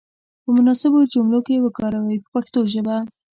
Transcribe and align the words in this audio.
په 0.43 0.49
مناسبو 0.57 0.99
جملو 1.13 1.39
کې 1.45 1.53
یې 1.55 1.63
وکاروئ 1.65 2.17
په 2.21 2.29
پښتو 2.33 2.59
ژبه. 2.71 2.95